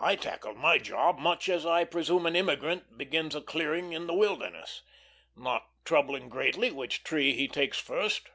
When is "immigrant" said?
2.34-2.98